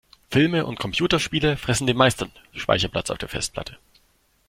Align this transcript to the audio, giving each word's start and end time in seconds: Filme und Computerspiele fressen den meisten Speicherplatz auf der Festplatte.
Filme 0.31 0.65
und 0.65 0.79
Computerspiele 0.79 1.57
fressen 1.57 1.85
den 1.85 1.95
meisten 1.95 2.31
Speicherplatz 2.55 3.11
auf 3.11 3.19
der 3.19 3.29
Festplatte. 3.29 3.77